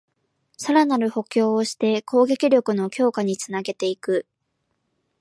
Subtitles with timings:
[0.57, 4.25] さらなる補強をして攻撃力の強化につなげていく